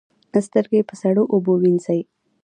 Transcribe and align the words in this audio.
سترګې 0.47 0.81
په 0.89 0.95
سړو 1.01 1.23
اوبو 1.33 1.53
وینځئ 1.61 2.01